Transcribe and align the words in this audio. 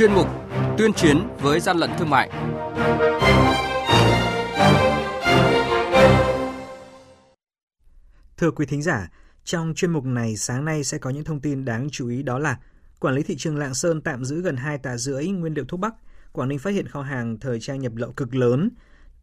chuyên 0.00 0.12
mục 0.12 0.28
Tuyên 0.78 0.92
chiến 0.92 1.28
với 1.40 1.60
gian 1.60 1.76
lận 1.76 1.90
thương 1.98 2.10
mại. 2.10 2.30
Thưa 8.36 8.50
quý 8.50 8.66
thính 8.66 8.82
giả, 8.82 9.10
trong 9.44 9.72
chuyên 9.76 9.90
mục 9.90 10.04
này 10.04 10.36
sáng 10.36 10.64
nay 10.64 10.84
sẽ 10.84 10.98
có 10.98 11.10
những 11.10 11.24
thông 11.24 11.40
tin 11.40 11.64
đáng 11.64 11.88
chú 11.92 12.08
ý 12.08 12.22
đó 12.22 12.38
là 12.38 12.58
Quản 13.00 13.14
lý 13.14 13.22
thị 13.22 13.36
trường 13.36 13.56
Lạng 13.56 13.74
Sơn 13.74 14.00
tạm 14.00 14.24
giữ 14.24 14.42
gần 14.42 14.56
2 14.56 14.78
tạ 14.78 14.96
rưỡi 14.96 15.26
nguyên 15.26 15.54
liệu 15.54 15.64
thuốc 15.64 15.80
bắc, 15.80 15.94
Quảng 16.32 16.48
Ninh 16.48 16.58
phát 16.58 16.70
hiện 16.70 16.88
kho 16.88 17.02
hàng 17.02 17.38
thời 17.38 17.60
trang 17.60 17.80
nhập 17.80 17.92
lậu 17.96 18.12
cực 18.12 18.34
lớn, 18.34 18.70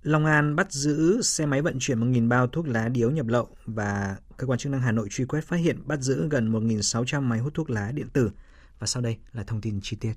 Long 0.04 0.26
An 0.26 0.56
bắt 0.56 0.72
giữ 0.72 1.22
xe 1.22 1.46
máy 1.46 1.62
vận 1.62 1.78
chuyển 1.80 2.00
1.000 2.00 2.30
bao 2.30 2.48
thuốc 2.48 2.68
lá 2.68 2.90
điếu 2.90 3.12
nhập 3.12 3.28
lậu 3.28 3.48
và 3.66 4.18
cơ 4.38 4.48
quan 4.48 4.60
chức 4.60 4.72
năng 4.72 4.82
Hà 4.82 4.92
Nội 4.92 5.08
truy 5.12 5.26
quét 5.26 5.44
phát 5.44 5.58
hiện 5.58 5.80
bắt 5.86 6.00
giữ 6.00 6.28
gần 6.30 6.52
1.600 6.52 7.22
máy 7.22 7.40
hút 7.40 7.54
thuốc 7.54 7.70
lá 7.70 7.92
điện 7.92 8.08
tử. 8.14 8.32
Và 8.80 8.88
sau 8.88 9.04
đây 9.04 9.18
là 9.34 9.44
thông 9.44 9.62
tin 9.62 9.80
chi 9.82 9.98
tiết. 10.00 10.14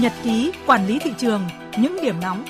Nhật 0.00 0.12
ký 0.22 0.52
quản 0.66 0.86
lý 0.86 0.98
thị 0.98 1.10
trường, 1.18 1.42
những 1.78 1.96
điểm 2.02 2.14
nóng 2.20 2.44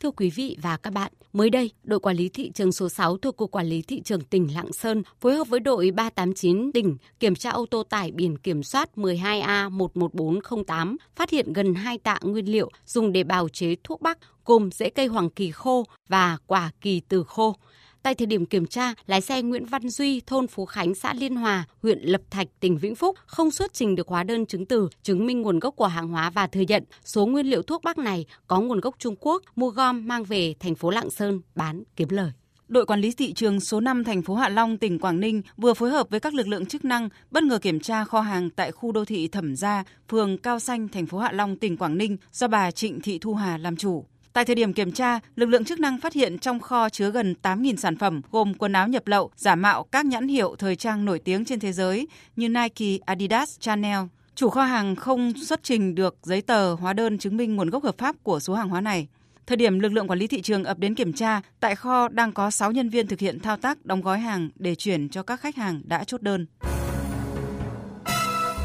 Thưa 0.00 0.10
quý 0.10 0.30
vị 0.30 0.56
và 0.62 0.76
các 0.76 0.92
bạn, 0.92 1.12
mới 1.32 1.50
đây, 1.50 1.70
đội 1.84 2.00
quản 2.00 2.16
lý 2.16 2.28
thị 2.28 2.50
trường 2.54 2.72
số 2.72 2.88
6 2.88 3.16
thuộc 3.16 3.36
Cục 3.36 3.50
Quản 3.50 3.66
lý 3.66 3.82
Thị 3.82 4.02
trường 4.04 4.20
tỉnh 4.20 4.54
Lạng 4.54 4.72
Sơn 4.72 5.02
phối 5.20 5.34
hợp 5.34 5.48
với 5.48 5.60
đội 5.60 5.90
389 5.90 6.72
tỉnh 6.72 6.96
kiểm 7.20 7.34
tra 7.34 7.50
ô 7.50 7.66
tô 7.70 7.82
tải 7.82 8.10
biển 8.10 8.38
kiểm 8.38 8.62
soát 8.62 8.90
12A11408 8.96 10.96
phát 11.16 11.30
hiện 11.30 11.52
gần 11.52 11.74
2 11.74 11.98
tạ 11.98 12.18
nguyên 12.22 12.52
liệu 12.52 12.70
dùng 12.86 13.12
để 13.12 13.24
bào 13.24 13.48
chế 13.48 13.76
thuốc 13.84 14.00
bắc 14.00 14.18
gồm 14.44 14.70
rễ 14.70 14.90
cây 14.90 15.06
hoàng 15.06 15.30
kỳ 15.30 15.50
khô 15.50 15.84
và 16.08 16.38
quả 16.46 16.70
kỳ 16.80 17.00
từ 17.08 17.24
khô. 17.24 17.56
Tại 18.02 18.14
thời 18.14 18.26
điểm 18.26 18.46
kiểm 18.46 18.66
tra, 18.66 18.94
lái 19.06 19.20
xe 19.20 19.42
Nguyễn 19.42 19.64
Văn 19.64 19.88
Duy, 19.88 20.20
thôn 20.20 20.46
Phú 20.46 20.66
Khánh, 20.66 20.94
xã 20.94 21.14
Liên 21.14 21.36
Hòa, 21.36 21.64
huyện 21.82 21.98
Lập 22.02 22.20
Thạch, 22.30 22.46
tỉnh 22.60 22.78
Vĩnh 22.78 22.94
Phúc 22.94 23.16
không 23.26 23.50
xuất 23.50 23.74
trình 23.74 23.94
được 23.94 24.08
hóa 24.08 24.22
đơn 24.22 24.46
chứng 24.46 24.66
từ 24.66 24.88
chứng 25.02 25.26
minh 25.26 25.42
nguồn 25.42 25.58
gốc 25.58 25.76
của 25.76 25.86
hàng 25.86 26.08
hóa 26.08 26.30
và 26.30 26.46
thừa 26.46 26.60
nhận 26.60 26.84
số 27.04 27.26
nguyên 27.26 27.46
liệu 27.46 27.62
thuốc 27.62 27.82
bắc 27.84 27.98
này 27.98 28.26
có 28.46 28.60
nguồn 28.60 28.80
gốc 28.80 28.94
Trung 28.98 29.14
Quốc, 29.20 29.42
mua 29.56 29.70
gom 29.70 30.08
mang 30.08 30.24
về 30.24 30.54
thành 30.60 30.74
phố 30.74 30.90
Lạng 30.90 31.10
Sơn 31.10 31.40
bán 31.54 31.82
kiếm 31.96 32.08
lời. 32.10 32.30
Đội 32.68 32.86
quản 32.86 33.00
lý 33.00 33.12
thị 33.12 33.32
trường 33.32 33.60
số 33.60 33.80
5 33.80 34.04
thành 34.04 34.22
phố 34.22 34.34
Hạ 34.34 34.48
Long, 34.48 34.78
tỉnh 34.78 34.98
Quảng 34.98 35.20
Ninh 35.20 35.42
vừa 35.56 35.74
phối 35.74 35.90
hợp 35.90 36.10
với 36.10 36.20
các 36.20 36.34
lực 36.34 36.48
lượng 36.48 36.66
chức 36.66 36.84
năng 36.84 37.08
bất 37.30 37.42
ngờ 37.42 37.58
kiểm 37.58 37.80
tra 37.80 38.04
kho 38.04 38.20
hàng 38.20 38.50
tại 38.50 38.72
khu 38.72 38.92
đô 38.92 39.04
thị 39.04 39.28
Thẩm 39.28 39.56
Gia, 39.56 39.84
phường 40.08 40.38
Cao 40.38 40.60
Xanh, 40.60 40.88
thành 40.88 41.06
phố 41.06 41.18
Hạ 41.18 41.32
Long, 41.32 41.56
tỉnh 41.56 41.76
Quảng 41.76 41.98
Ninh 41.98 42.16
do 42.32 42.48
bà 42.48 42.70
Trịnh 42.70 43.00
Thị 43.00 43.18
Thu 43.18 43.34
Hà 43.34 43.58
làm 43.58 43.76
chủ. 43.76 44.04
Tại 44.32 44.44
thời 44.44 44.54
điểm 44.54 44.72
kiểm 44.72 44.92
tra, 44.92 45.20
lực 45.36 45.46
lượng 45.46 45.64
chức 45.64 45.80
năng 45.80 46.00
phát 46.00 46.12
hiện 46.12 46.38
trong 46.38 46.60
kho 46.60 46.88
chứa 46.88 47.10
gần 47.10 47.34
8.000 47.42 47.76
sản 47.76 47.96
phẩm 47.96 48.20
gồm 48.30 48.54
quần 48.54 48.72
áo 48.72 48.88
nhập 48.88 49.06
lậu, 49.06 49.30
giả 49.36 49.54
mạo 49.54 49.82
các 49.82 50.06
nhãn 50.06 50.28
hiệu 50.28 50.56
thời 50.58 50.76
trang 50.76 51.04
nổi 51.04 51.18
tiếng 51.18 51.44
trên 51.44 51.60
thế 51.60 51.72
giới 51.72 52.06
như 52.36 52.48
Nike, 52.48 52.98
Adidas, 53.06 53.60
Chanel. 53.60 53.98
Chủ 54.34 54.50
kho 54.50 54.62
hàng 54.62 54.96
không 54.96 55.32
xuất 55.46 55.62
trình 55.62 55.94
được 55.94 56.16
giấy 56.22 56.42
tờ, 56.42 56.74
hóa 56.74 56.92
đơn 56.92 57.18
chứng 57.18 57.36
minh 57.36 57.56
nguồn 57.56 57.70
gốc 57.70 57.84
hợp 57.84 57.98
pháp 57.98 58.16
của 58.22 58.40
số 58.40 58.54
hàng 58.54 58.68
hóa 58.68 58.80
này. 58.80 59.08
Thời 59.46 59.56
điểm 59.56 59.78
lực 59.78 59.92
lượng 59.92 60.08
quản 60.08 60.18
lý 60.18 60.26
thị 60.26 60.42
trường 60.42 60.64
ập 60.64 60.78
đến 60.78 60.94
kiểm 60.94 61.12
tra, 61.12 61.40
tại 61.60 61.76
kho 61.76 62.08
đang 62.08 62.32
có 62.32 62.50
6 62.50 62.72
nhân 62.72 62.88
viên 62.88 63.06
thực 63.06 63.18
hiện 63.18 63.40
thao 63.40 63.56
tác 63.56 63.86
đóng 63.86 64.02
gói 64.02 64.18
hàng 64.18 64.48
để 64.54 64.74
chuyển 64.74 65.08
cho 65.08 65.22
các 65.22 65.40
khách 65.40 65.56
hàng 65.56 65.82
đã 65.84 66.04
chốt 66.04 66.22
đơn. 66.22 66.46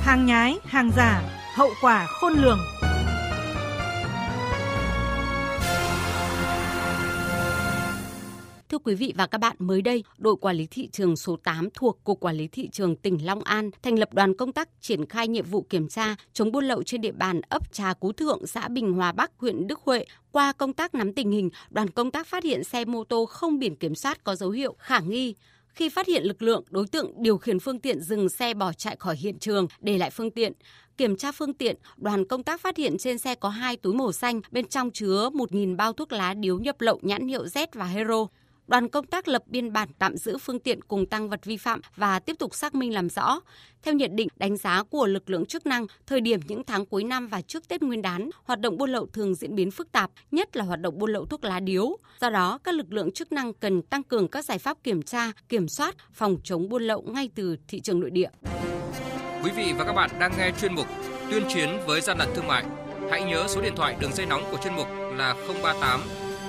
Hàng 0.01 0.25
nhái, 0.25 0.57
hàng 0.63 0.91
giả, 0.97 1.21
hậu 1.55 1.69
quả 1.81 2.07
khôn 2.09 2.33
lường. 2.33 2.59
Quý 8.83 8.95
vị 8.95 9.13
và 9.17 9.27
các 9.27 9.37
bạn, 9.37 9.55
mới 9.59 9.81
đây, 9.81 10.03
đội 10.17 10.35
quản 10.35 10.55
lý 10.55 10.67
thị 10.71 10.89
trường 10.91 11.15
số 11.15 11.37
8 11.43 11.69
thuộc 11.73 12.03
Cục 12.03 12.19
Quản 12.19 12.35
lý 12.35 12.47
Thị 12.47 12.69
trường 12.71 12.95
tỉnh 12.95 13.25
Long 13.25 13.43
An 13.43 13.69
thành 13.81 13.99
lập 13.99 14.13
đoàn 14.13 14.37
công 14.37 14.51
tác 14.51 14.69
triển 14.81 15.05
khai 15.05 15.27
nhiệm 15.27 15.45
vụ 15.45 15.61
kiểm 15.61 15.87
tra 15.87 16.15
chống 16.33 16.51
buôn 16.51 16.65
lậu 16.65 16.83
trên 16.83 17.01
địa 17.01 17.11
bàn 17.11 17.41
ấp 17.49 17.73
Trà 17.73 17.93
Cú 17.93 18.11
Thượng, 18.11 18.47
xã 18.47 18.67
Bình 18.67 18.93
Hòa 18.93 19.11
Bắc, 19.11 19.31
huyện 19.37 19.67
Đức 19.67 19.79
Huệ. 19.79 20.05
Qua 20.31 20.51
công 20.51 20.73
tác 20.73 20.95
nắm 20.95 21.13
tình 21.13 21.31
hình, 21.31 21.49
đoàn 21.69 21.89
công 21.89 22.11
tác 22.11 22.27
phát 22.27 22.43
hiện 22.43 22.63
xe 22.63 22.85
mô 22.85 23.03
tô 23.03 23.25
không 23.25 23.59
biển 23.59 23.75
kiểm 23.75 23.95
soát 23.95 24.23
có 24.23 24.35
dấu 24.35 24.49
hiệu 24.49 24.75
khả 24.79 24.99
nghi. 24.99 25.35
Khi 25.67 25.89
phát 25.89 26.07
hiện 26.07 26.23
lực 26.23 26.41
lượng, 26.41 26.63
đối 26.69 26.87
tượng 26.87 27.23
điều 27.23 27.37
khiển 27.37 27.59
phương 27.59 27.79
tiện 27.79 28.01
dừng 28.01 28.29
xe 28.29 28.53
bỏ 28.53 28.73
chạy 28.73 28.95
khỏi 28.99 29.15
hiện 29.15 29.39
trường, 29.39 29.67
để 29.79 29.97
lại 29.97 30.09
phương 30.09 30.31
tiện. 30.31 30.53
Kiểm 30.97 31.15
tra 31.15 31.31
phương 31.31 31.53
tiện, 31.53 31.75
đoàn 31.97 32.27
công 32.27 32.43
tác 32.43 32.61
phát 32.61 32.77
hiện 32.77 32.97
trên 32.97 33.17
xe 33.17 33.35
có 33.35 33.49
hai 33.49 33.77
túi 33.77 33.93
màu 33.93 34.11
xanh, 34.11 34.41
bên 34.51 34.67
trong 34.67 34.91
chứa 34.91 35.29
1.000 35.33 35.75
bao 35.75 35.93
thuốc 35.93 36.11
lá 36.11 36.33
điếu 36.33 36.59
nhập 36.59 36.81
lậu 36.81 36.99
nhãn 37.01 37.27
hiệu 37.27 37.45
Z 37.45 37.67
và 37.73 37.85
Hero 37.85 38.27
đoàn 38.67 38.89
công 38.89 39.05
tác 39.05 39.27
lập 39.27 39.43
biên 39.47 39.73
bản 39.73 39.89
tạm 39.99 40.17
giữ 40.17 40.37
phương 40.37 40.59
tiện 40.59 40.81
cùng 40.81 41.05
tăng 41.05 41.29
vật 41.29 41.45
vi 41.45 41.57
phạm 41.57 41.81
và 41.95 42.19
tiếp 42.19 42.35
tục 42.39 42.55
xác 42.55 42.75
minh 42.75 42.93
làm 42.93 43.09
rõ. 43.09 43.39
Theo 43.83 43.93
nhận 43.93 44.15
định 44.15 44.27
đánh 44.35 44.57
giá 44.57 44.83
của 44.83 45.07
lực 45.07 45.29
lượng 45.29 45.45
chức 45.45 45.65
năng, 45.65 45.85
thời 46.07 46.21
điểm 46.21 46.39
những 46.47 46.63
tháng 46.63 46.85
cuối 46.85 47.03
năm 47.03 47.27
và 47.27 47.41
trước 47.41 47.67
Tết 47.67 47.81
Nguyên 47.81 48.01
đán, 48.01 48.29
hoạt 48.43 48.59
động 48.59 48.77
buôn 48.77 48.89
lậu 48.89 49.05
thường 49.05 49.35
diễn 49.35 49.55
biến 49.55 49.71
phức 49.71 49.91
tạp, 49.91 50.11
nhất 50.31 50.55
là 50.55 50.63
hoạt 50.63 50.79
động 50.79 50.99
buôn 50.99 51.11
lậu 51.11 51.25
thuốc 51.25 51.43
lá 51.43 51.59
điếu. 51.59 51.97
Do 52.21 52.29
đó, 52.29 52.59
các 52.63 52.75
lực 52.75 52.93
lượng 52.93 53.11
chức 53.11 53.31
năng 53.31 53.53
cần 53.53 53.81
tăng 53.81 54.03
cường 54.03 54.27
các 54.27 54.45
giải 54.45 54.59
pháp 54.59 54.77
kiểm 54.83 55.01
tra, 55.01 55.31
kiểm 55.49 55.67
soát, 55.67 55.95
phòng 56.13 56.37
chống 56.43 56.69
buôn 56.69 56.83
lậu 56.83 57.01
ngay 57.01 57.29
từ 57.35 57.57
thị 57.67 57.79
trường 57.79 57.99
nội 57.99 58.09
địa. 58.09 58.29
Quý 59.43 59.51
vị 59.55 59.73
và 59.77 59.85
các 59.85 59.93
bạn 59.93 60.09
đang 60.19 60.31
nghe 60.37 60.51
chuyên 60.61 60.75
mục 60.75 60.87
Tuyên 61.31 61.43
chiến 61.53 61.69
với 61.87 62.01
gian 62.01 62.17
lận 62.17 62.29
thương 62.35 62.47
mại. 62.47 62.65
Hãy 63.11 63.23
nhớ 63.23 63.45
số 63.47 63.61
điện 63.61 63.73
thoại 63.75 63.95
đường 63.99 64.13
dây 64.13 64.25
nóng 64.25 64.43
của 64.51 64.57
chuyên 64.63 64.75
mục 64.75 64.87
là 65.17 65.35
038 65.63 66.01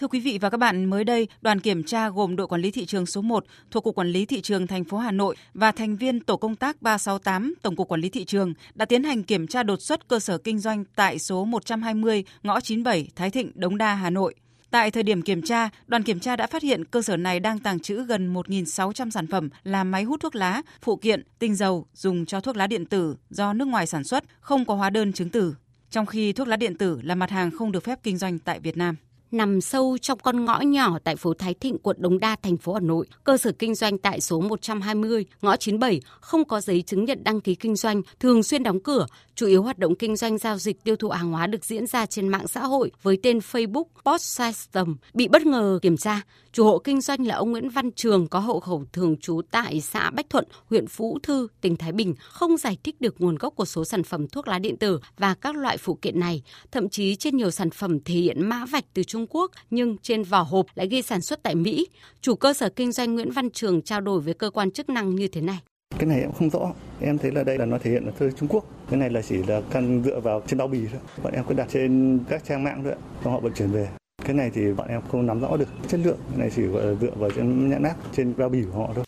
Thưa 0.00 0.08
quý 0.08 0.20
vị 0.20 0.38
và 0.40 0.50
các 0.50 0.56
bạn, 0.56 0.84
mới 0.84 1.04
đây, 1.04 1.28
đoàn 1.40 1.60
kiểm 1.60 1.82
tra 1.82 2.08
gồm 2.08 2.36
đội 2.36 2.46
quản 2.46 2.60
lý 2.60 2.70
thị 2.70 2.86
trường 2.86 3.06
số 3.06 3.20
1 3.20 3.44
thuộc 3.70 3.84
Cục 3.84 3.94
Quản 3.94 4.08
lý 4.08 4.26
Thị 4.26 4.40
trường 4.40 4.66
thành 4.66 4.84
phố 4.84 4.98
Hà 4.98 5.10
Nội 5.10 5.36
và 5.54 5.72
thành 5.72 5.96
viên 5.96 6.20
tổ 6.20 6.36
công 6.36 6.56
tác 6.56 6.82
368 6.82 7.54
Tổng 7.62 7.76
cục 7.76 7.88
Quản 7.88 8.00
lý 8.00 8.08
Thị 8.08 8.24
trường 8.24 8.54
đã 8.74 8.84
tiến 8.84 9.04
hành 9.04 9.22
kiểm 9.22 9.46
tra 9.46 9.62
đột 9.62 9.82
xuất 9.82 10.08
cơ 10.08 10.18
sở 10.18 10.38
kinh 10.38 10.58
doanh 10.58 10.84
tại 10.96 11.18
số 11.18 11.44
120 11.44 12.24
ngõ 12.42 12.60
97 12.60 13.08
Thái 13.16 13.30
Thịnh, 13.30 13.52
Đống 13.54 13.78
Đa, 13.78 13.94
Hà 13.94 14.10
Nội. 14.10 14.34
Tại 14.70 14.90
thời 14.90 15.02
điểm 15.02 15.22
kiểm 15.22 15.42
tra, 15.42 15.68
đoàn 15.86 16.02
kiểm 16.02 16.20
tra 16.20 16.36
đã 16.36 16.46
phát 16.46 16.62
hiện 16.62 16.84
cơ 16.84 17.02
sở 17.02 17.16
này 17.16 17.40
đang 17.40 17.58
tàng 17.58 17.80
trữ 17.80 18.04
gần 18.04 18.34
1.600 18.34 19.10
sản 19.10 19.26
phẩm 19.26 19.48
là 19.62 19.84
máy 19.84 20.02
hút 20.02 20.20
thuốc 20.20 20.34
lá, 20.34 20.62
phụ 20.82 20.96
kiện, 20.96 21.22
tinh 21.38 21.54
dầu 21.54 21.86
dùng 21.94 22.26
cho 22.26 22.40
thuốc 22.40 22.56
lá 22.56 22.66
điện 22.66 22.86
tử 22.86 23.16
do 23.30 23.52
nước 23.52 23.68
ngoài 23.68 23.86
sản 23.86 24.04
xuất, 24.04 24.24
không 24.40 24.64
có 24.64 24.74
hóa 24.74 24.90
đơn 24.90 25.12
chứng 25.12 25.30
tử. 25.30 25.54
Trong 25.90 26.06
khi 26.06 26.32
thuốc 26.32 26.48
lá 26.48 26.56
điện 26.56 26.74
tử 26.74 27.00
là 27.02 27.14
mặt 27.14 27.30
hàng 27.30 27.50
không 27.50 27.72
được 27.72 27.84
phép 27.84 27.98
kinh 28.02 28.18
doanh 28.18 28.38
tại 28.38 28.60
Việt 28.60 28.76
Nam 28.76 28.96
nằm 29.32 29.60
sâu 29.60 29.98
trong 30.02 30.18
con 30.18 30.44
ngõ 30.44 30.60
nhỏ 30.60 30.98
tại 31.04 31.16
phố 31.16 31.34
Thái 31.34 31.54
Thịnh, 31.54 31.78
quận 31.78 31.96
Đống 32.00 32.18
Đa, 32.18 32.36
thành 32.42 32.56
phố 32.56 32.74
Hà 32.74 32.80
Nội. 32.80 33.06
Cơ 33.24 33.36
sở 33.36 33.52
kinh 33.52 33.74
doanh 33.74 33.98
tại 33.98 34.20
số 34.20 34.40
120, 34.40 35.24
ngõ 35.42 35.56
97 35.56 36.00
không 36.20 36.44
có 36.44 36.60
giấy 36.60 36.82
chứng 36.82 37.04
nhận 37.04 37.24
đăng 37.24 37.40
ký 37.40 37.54
kinh 37.54 37.76
doanh, 37.76 38.02
thường 38.20 38.42
xuyên 38.42 38.62
đóng 38.62 38.80
cửa. 38.80 39.06
Chủ 39.34 39.46
yếu 39.46 39.62
hoạt 39.62 39.78
động 39.78 39.94
kinh 39.94 40.16
doanh 40.16 40.38
giao 40.38 40.58
dịch 40.58 40.84
tiêu 40.84 40.96
thụ 40.96 41.08
hàng 41.08 41.32
hóa 41.32 41.46
được 41.46 41.64
diễn 41.64 41.86
ra 41.86 42.06
trên 42.06 42.28
mạng 42.28 42.48
xã 42.48 42.60
hội 42.60 42.90
với 43.02 43.18
tên 43.22 43.38
Facebook 43.38 43.84
Post 44.04 44.22
System 44.22 44.96
bị 45.14 45.28
bất 45.28 45.46
ngờ 45.46 45.78
kiểm 45.82 45.96
tra. 45.96 46.22
Chủ 46.52 46.64
hộ 46.64 46.78
kinh 46.78 47.00
doanh 47.00 47.26
là 47.26 47.34
ông 47.34 47.50
Nguyễn 47.50 47.68
Văn 47.68 47.90
Trường 47.92 48.26
có 48.28 48.38
hộ 48.38 48.60
khẩu 48.60 48.84
thường 48.92 49.16
trú 49.16 49.40
tại 49.50 49.80
xã 49.80 50.10
Bách 50.10 50.30
Thuận, 50.30 50.44
huyện 50.66 50.86
Phú 50.86 51.18
Thư, 51.22 51.48
tỉnh 51.60 51.76
Thái 51.76 51.92
Bình, 51.92 52.14
không 52.18 52.56
giải 52.56 52.78
thích 52.84 53.00
được 53.00 53.20
nguồn 53.20 53.34
gốc 53.34 53.54
của 53.56 53.64
số 53.64 53.84
sản 53.84 54.02
phẩm 54.02 54.28
thuốc 54.28 54.48
lá 54.48 54.58
điện 54.58 54.76
tử 54.76 55.00
và 55.18 55.34
các 55.34 55.56
loại 55.56 55.76
phụ 55.76 55.98
kiện 56.02 56.20
này. 56.20 56.42
Thậm 56.72 56.88
chí 56.88 57.16
trên 57.16 57.36
nhiều 57.36 57.50
sản 57.50 57.70
phẩm 57.70 58.00
thể 58.04 58.14
hiện 58.14 58.48
mã 58.48 58.64
vạch 58.64 58.84
từ 58.94 59.02
Trung 59.02 59.19
Trung 59.20 59.26
Quốc 59.30 59.50
nhưng 59.70 59.96
trên 60.02 60.22
vỏ 60.22 60.42
hộp 60.42 60.66
lại 60.74 60.88
ghi 60.88 61.02
sản 61.02 61.20
xuất 61.20 61.42
tại 61.42 61.54
Mỹ. 61.54 61.86
Chủ 62.20 62.34
cơ 62.34 62.54
sở 62.54 62.68
kinh 62.68 62.92
doanh 62.92 63.14
Nguyễn 63.14 63.30
Văn 63.30 63.50
Trường 63.50 63.82
trao 63.82 64.00
đổi 64.00 64.20
với 64.20 64.34
cơ 64.34 64.50
quan 64.50 64.70
chức 64.70 64.88
năng 64.88 65.14
như 65.14 65.28
thế 65.28 65.40
này. 65.40 65.58
Cái 65.98 66.06
này 66.06 66.20
em 66.20 66.32
không 66.32 66.50
rõ. 66.50 66.72
Em 67.00 67.18
thấy 67.18 67.30
là 67.30 67.44
đây 67.44 67.58
là 67.58 67.64
nó 67.64 67.78
thể 67.78 67.90
hiện 67.90 68.04
là 68.04 68.12
thơ 68.18 68.30
Trung 68.30 68.48
Quốc. 68.48 68.64
Cái 68.90 68.98
này 68.98 69.10
là 69.10 69.22
chỉ 69.22 69.36
là 69.36 69.60
căn 69.70 70.02
dựa 70.04 70.20
vào 70.20 70.42
trên 70.46 70.58
bao 70.58 70.68
bì 70.68 70.78
thôi. 70.92 71.00
Bọn 71.22 71.32
em 71.32 71.44
cứ 71.48 71.54
đặt 71.54 71.68
trên 71.72 72.18
các 72.28 72.42
trang 72.48 72.64
mạng 72.64 72.80
thôi, 72.84 72.94
xong 73.24 73.32
họ 73.32 73.40
vận 73.40 73.52
chuyển 73.52 73.70
về. 73.70 73.88
Cái 74.24 74.34
này 74.34 74.50
thì 74.54 74.72
bọn 74.72 74.88
em 74.88 75.00
không 75.10 75.26
nắm 75.26 75.40
rõ 75.40 75.56
được 75.56 75.68
chất 75.88 76.00
lượng. 76.04 76.18
Cái 76.28 76.38
này 76.38 76.50
chỉ 76.56 76.62
gọi 76.62 76.86
là 76.86 76.94
dựa 77.00 77.12
vào 77.16 77.30
trên 77.30 77.70
nhãn 77.70 77.82
mác 77.82 77.94
trên 78.16 78.34
bao 78.36 78.48
bì 78.48 78.62
của 78.72 78.78
họ 78.78 78.92
thôi. 78.94 79.04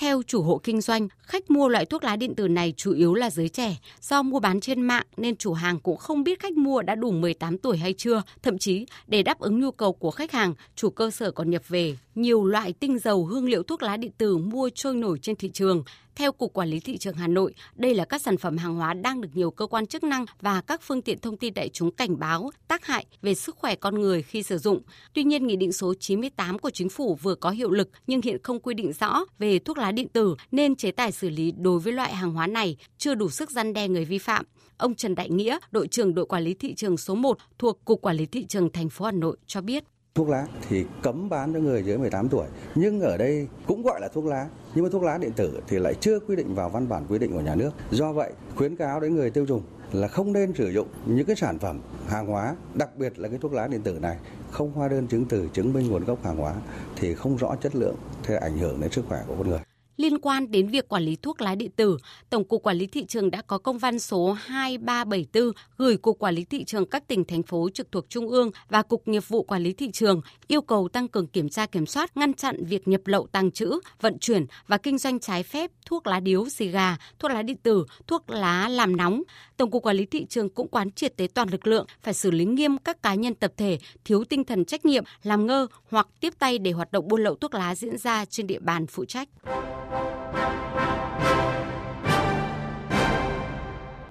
Theo 0.00 0.22
chủ 0.26 0.42
hộ 0.42 0.60
kinh 0.64 0.80
doanh, 0.80 1.08
Khách 1.30 1.50
mua 1.50 1.68
loại 1.68 1.86
thuốc 1.86 2.04
lá 2.04 2.16
điện 2.16 2.34
tử 2.34 2.48
này 2.48 2.74
chủ 2.76 2.92
yếu 2.92 3.14
là 3.14 3.30
giới 3.30 3.48
trẻ. 3.48 3.76
Do 4.00 4.22
mua 4.22 4.40
bán 4.40 4.60
trên 4.60 4.82
mạng 4.82 5.06
nên 5.16 5.36
chủ 5.36 5.52
hàng 5.52 5.80
cũng 5.80 5.96
không 5.96 6.24
biết 6.24 6.40
khách 6.40 6.52
mua 6.52 6.82
đã 6.82 6.94
đủ 6.94 7.10
18 7.10 7.58
tuổi 7.58 7.76
hay 7.76 7.92
chưa. 7.92 8.22
Thậm 8.42 8.58
chí, 8.58 8.86
để 9.06 9.22
đáp 9.22 9.38
ứng 9.38 9.60
nhu 9.60 9.70
cầu 9.70 9.92
của 9.92 10.10
khách 10.10 10.32
hàng, 10.32 10.54
chủ 10.76 10.90
cơ 10.90 11.10
sở 11.10 11.30
còn 11.30 11.50
nhập 11.50 11.62
về 11.68 11.96
nhiều 12.14 12.44
loại 12.44 12.72
tinh 12.72 12.98
dầu 12.98 13.24
hương 13.24 13.48
liệu 13.48 13.62
thuốc 13.62 13.82
lá 13.82 13.96
điện 13.96 14.12
tử 14.18 14.36
mua 14.36 14.70
trôi 14.74 14.96
nổi 14.96 15.18
trên 15.22 15.36
thị 15.36 15.50
trường. 15.50 15.82
Theo 16.14 16.32
Cục 16.32 16.52
Quản 16.52 16.68
lý 16.68 16.80
Thị 16.80 16.98
trường 16.98 17.14
Hà 17.14 17.26
Nội, 17.26 17.54
đây 17.74 17.94
là 17.94 18.04
các 18.04 18.22
sản 18.22 18.36
phẩm 18.36 18.56
hàng 18.56 18.74
hóa 18.74 18.94
đang 18.94 19.20
được 19.20 19.28
nhiều 19.34 19.50
cơ 19.50 19.66
quan 19.66 19.86
chức 19.86 20.04
năng 20.04 20.24
và 20.40 20.60
các 20.60 20.82
phương 20.82 21.02
tiện 21.02 21.18
thông 21.18 21.36
tin 21.36 21.54
đại 21.54 21.68
chúng 21.68 21.90
cảnh 21.90 22.18
báo 22.18 22.50
tác 22.68 22.86
hại 22.86 23.06
về 23.22 23.34
sức 23.34 23.56
khỏe 23.56 23.74
con 23.74 23.94
người 23.94 24.22
khi 24.22 24.42
sử 24.42 24.58
dụng. 24.58 24.80
Tuy 25.12 25.24
nhiên, 25.24 25.46
Nghị 25.46 25.56
định 25.56 25.72
số 25.72 25.94
98 25.94 26.58
của 26.58 26.70
Chính 26.70 26.88
phủ 26.88 27.14
vừa 27.14 27.34
có 27.34 27.50
hiệu 27.50 27.70
lực 27.70 27.88
nhưng 28.06 28.22
hiện 28.22 28.42
không 28.42 28.60
quy 28.60 28.74
định 28.74 28.92
rõ 29.00 29.24
về 29.38 29.58
thuốc 29.58 29.78
lá 29.78 29.92
điện 29.92 30.08
tử 30.08 30.36
nên 30.52 30.76
chế 30.76 30.90
tài 30.90 31.12
xử 31.12 31.28
lý 31.28 31.52
đối 31.56 31.80
với 31.80 31.92
loại 31.92 32.14
hàng 32.14 32.32
hóa 32.32 32.46
này 32.46 32.76
chưa 32.98 33.14
đủ 33.14 33.28
sức 33.30 33.50
răn 33.50 33.72
đe 33.72 33.88
người 33.88 34.04
vi 34.04 34.18
phạm. 34.18 34.44
Ông 34.76 34.94
Trần 34.94 35.14
Đại 35.14 35.30
Nghĩa, 35.30 35.58
đội 35.70 35.88
trưởng 35.88 36.14
đội 36.14 36.26
quản 36.26 36.42
lý 36.42 36.54
thị 36.54 36.74
trường 36.74 36.96
số 36.96 37.14
1 37.14 37.38
thuộc 37.58 37.84
Cục 37.84 38.02
Quản 38.02 38.16
lý 38.16 38.26
Thị 38.26 38.46
trường 38.46 38.72
thành 38.72 38.88
phố 38.88 39.04
Hà 39.04 39.12
Nội 39.12 39.36
cho 39.46 39.60
biết 39.60 39.84
thuốc 40.14 40.28
lá 40.28 40.46
thì 40.68 40.84
cấm 41.02 41.28
bán 41.28 41.52
cho 41.52 41.58
người 41.58 41.82
dưới 41.82 41.98
18 41.98 42.28
tuổi. 42.28 42.46
Nhưng 42.74 43.00
ở 43.00 43.16
đây 43.16 43.48
cũng 43.66 43.82
gọi 43.82 44.00
là 44.00 44.08
thuốc 44.08 44.24
lá, 44.24 44.48
nhưng 44.74 44.84
mà 44.84 44.90
thuốc 44.92 45.02
lá 45.02 45.18
điện 45.18 45.32
tử 45.36 45.60
thì 45.68 45.78
lại 45.78 45.94
chưa 46.00 46.20
quy 46.20 46.36
định 46.36 46.54
vào 46.54 46.68
văn 46.68 46.88
bản 46.88 47.06
quy 47.08 47.18
định 47.18 47.32
của 47.32 47.40
nhà 47.40 47.54
nước. 47.54 47.70
Do 47.90 48.12
vậy, 48.12 48.32
khuyến 48.56 48.76
cáo 48.76 49.00
đến 49.00 49.14
người 49.14 49.30
tiêu 49.30 49.46
dùng 49.46 49.62
là 49.92 50.08
không 50.08 50.32
nên 50.32 50.54
sử 50.54 50.68
dụng 50.68 50.88
những 51.06 51.26
cái 51.26 51.36
sản 51.36 51.58
phẩm 51.58 51.80
hàng 52.08 52.26
hóa, 52.26 52.56
đặc 52.74 52.96
biệt 52.96 53.18
là 53.18 53.28
cái 53.28 53.38
thuốc 53.38 53.52
lá 53.52 53.66
điện 53.66 53.82
tử 53.82 53.98
này. 53.98 54.16
Không 54.50 54.72
hóa 54.72 54.88
đơn 54.88 55.06
chứng 55.06 55.24
từ 55.24 55.48
chứng 55.52 55.72
minh 55.72 55.88
nguồn 55.88 56.04
gốc 56.04 56.24
hàng 56.24 56.36
hóa 56.36 56.54
thì 56.96 57.14
không 57.14 57.36
rõ 57.36 57.56
chất 57.60 57.76
lượng 57.76 57.96
thì 58.22 58.34
ảnh 58.34 58.58
hưởng 58.58 58.80
đến 58.80 58.90
sức 58.90 59.04
khỏe 59.08 59.22
của 59.28 59.34
con 59.38 59.48
người. 59.48 59.60
Liên 60.00 60.18
quan 60.18 60.50
đến 60.50 60.68
việc 60.68 60.88
quản 60.88 61.02
lý 61.02 61.16
thuốc 61.16 61.40
lá 61.40 61.54
điện 61.54 61.70
tử, 61.76 61.96
Tổng 62.30 62.44
cục 62.44 62.62
Quản 62.62 62.76
lý 62.76 62.86
thị 62.86 63.04
trường 63.06 63.30
đã 63.30 63.42
có 63.42 63.58
công 63.58 63.78
văn 63.78 63.98
số 63.98 64.32
2374 64.32 65.52
gửi 65.78 65.96
Cục 65.96 66.18
Quản 66.18 66.34
lý 66.34 66.44
thị 66.44 66.64
trường 66.64 66.86
các 66.86 67.08
tỉnh 67.08 67.24
thành 67.24 67.42
phố 67.42 67.68
trực 67.74 67.92
thuộc 67.92 68.08
trung 68.08 68.28
ương 68.28 68.50
và 68.68 68.82
Cục 68.82 69.08
Nghiệp 69.08 69.28
vụ 69.28 69.42
Quản 69.42 69.62
lý 69.62 69.72
thị 69.72 69.90
trường 69.90 70.20
yêu 70.48 70.62
cầu 70.62 70.88
tăng 70.88 71.08
cường 71.08 71.26
kiểm 71.26 71.48
tra 71.48 71.66
kiểm 71.66 71.86
soát, 71.86 72.16
ngăn 72.16 72.34
chặn 72.34 72.64
việc 72.64 72.88
nhập 72.88 73.00
lậu 73.04 73.26
tàng 73.26 73.50
trữ, 73.50 73.80
vận 74.00 74.18
chuyển 74.18 74.46
và 74.66 74.78
kinh 74.78 74.98
doanh 74.98 75.20
trái 75.20 75.42
phép 75.42 75.70
thuốc 75.86 76.06
lá 76.06 76.20
điếu, 76.20 76.48
xì 76.48 76.68
gà, 76.68 76.96
thuốc 77.18 77.30
lá 77.30 77.42
điện 77.42 77.56
tử, 77.62 77.84
thuốc 78.06 78.30
lá 78.30 78.68
làm 78.68 78.96
nóng. 78.96 79.22
Tổng 79.56 79.70
cục 79.70 79.82
Quản 79.82 79.96
lý 79.96 80.06
thị 80.06 80.26
trường 80.26 80.48
cũng 80.48 80.68
quán 80.68 80.90
triệt 80.90 81.16
tới 81.16 81.28
toàn 81.28 81.48
lực 81.48 81.66
lượng 81.66 81.86
phải 82.02 82.14
xử 82.14 82.30
lý 82.30 82.44
nghiêm 82.44 82.78
các 82.78 83.02
cá 83.02 83.14
nhân 83.14 83.34
tập 83.34 83.52
thể 83.56 83.78
thiếu 84.04 84.24
tinh 84.24 84.44
thần 84.44 84.64
trách 84.64 84.84
nhiệm, 84.84 85.04
làm 85.22 85.46
ngơ 85.46 85.66
hoặc 85.90 86.08
tiếp 86.20 86.34
tay 86.38 86.58
để 86.58 86.70
hoạt 86.70 86.92
động 86.92 87.08
buôn 87.08 87.22
lậu 87.22 87.34
thuốc 87.34 87.54
lá 87.54 87.74
diễn 87.74 87.98
ra 87.98 88.24
trên 88.24 88.46
địa 88.46 88.58
bàn 88.58 88.86
phụ 88.86 89.04
trách. 89.04 89.28